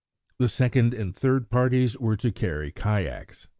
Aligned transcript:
The 0.39 0.47
second 0.47 0.95
and 0.95 1.15
third 1.15 1.51
parties 1.51 1.95
were 1.95 2.17
to 2.17 2.31
carry 2.31 2.71
kayaks. 2.71 3.47